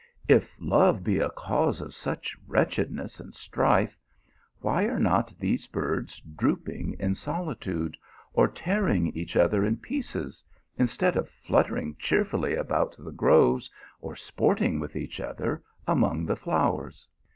[0.27, 3.99] If love be a cause of such wretchedness and strife,
[4.59, 7.95] why are not these birds drooping in solitude,
[8.33, 10.43] or tear ing each other in pieces,
[10.75, 13.69] instead of fluttering cheer fully about the groves,
[13.99, 17.07] or sporting with each other among the flowers?